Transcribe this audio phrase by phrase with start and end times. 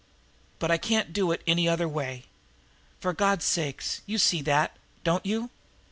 [0.57, 2.23] But I can't do it any other way.
[2.99, 5.51] For God's sake, you see that, don't you?"